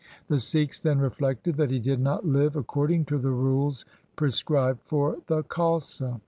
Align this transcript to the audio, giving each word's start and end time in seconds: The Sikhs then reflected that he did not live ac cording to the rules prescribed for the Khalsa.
The 0.29 0.39
Sikhs 0.39 0.79
then 0.79 0.97
reflected 0.97 1.57
that 1.57 1.69
he 1.69 1.77
did 1.77 1.99
not 1.99 2.25
live 2.25 2.55
ac 2.57 2.63
cording 2.65 3.05
to 3.05 3.19
the 3.19 3.29
rules 3.29 3.85
prescribed 4.15 4.79
for 4.81 5.17
the 5.27 5.43
Khalsa. 5.43 6.19